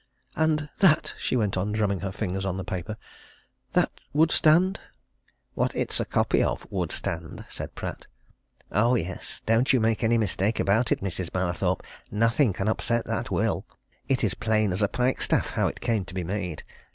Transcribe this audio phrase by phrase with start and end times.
[0.35, 2.97] "And that," she went on, drumming her fingers on the paper,
[3.73, 4.79] "that would stand?"
[5.53, 8.07] "What it's a copy of would stand," said Pratt.
[8.71, 11.31] "Oh, yes, don't you make any mistake about it, Mrs.
[11.35, 11.83] Mallathorpe!
[12.09, 13.63] Nothing can upset that will.
[14.09, 16.63] It is plain as a pikestaff how it came to be made.